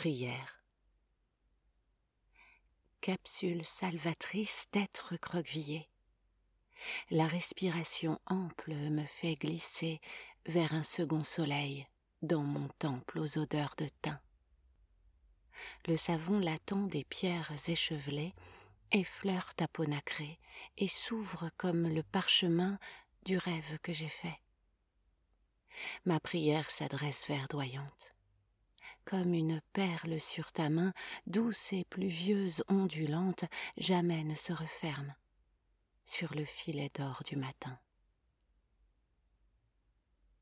Prière. 0.00 0.62
Capsule 3.02 3.62
salvatrice 3.62 4.64
d'être 4.72 5.18
croquevillé. 5.18 5.90
La 7.10 7.26
respiration 7.26 8.18
ample 8.24 8.72
me 8.72 9.04
fait 9.04 9.34
glisser 9.34 10.00
vers 10.46 10.72
un 10.72 10.84
second 10.84 11.22
soleil 11.22 11.86
dans 12.22 12.40
mon 12.40 12.66
temple 12.78 13.18
aux 13.18 13.36
odeurs 13.36 13.74
de 13.76 13.88
thym. 14.00 14.18
Le 15.86 15.98
savon 15.98 16.38
latent 16.38 16.88
des 16.88 17.04
pierres 17.04 17.52
échevelées 17.68 18.32
effleure 18.92 19.54
ta 19.54 19.68
peau 19.68 19.84
nacrée 19.84 20.40
et 20.78 20.88
s'ouvre 20.88 21.50
comme 21.58 21.86
le 21.86 22.02
parchemin 22.02 22.78
du 23.26 23.36
rêve 23.36 23.78
que 23.82 23.92
j'ai 23.92 24.08
fait. 24.08 24.40
Ma 26.06 26.20
prière 26.20 26.70
s'adresse 26.70 27.28
verdoyante. 27.28 28.16
Comme 29.10 29.34
une 29.34 29.60
perle 29.72 30.20
sur 30.20 30.52
ta 30.52 30.68
main, 30.68 30.92
douce 31.26 31.72
et 31.72 31.84
pluvieuse, 31.84 32.62
ondulante, 32.68 33.44
jamais 33.76 34.22
ne 34.22 34.36
se 34.36 34.52
referme 34.52 35.16
sur 36.06 36.32
le 36.36 36.44
filet 36.44 36.92
d'or 36.96 37.24
du 37.26 37.34
matin. 37.34 37.76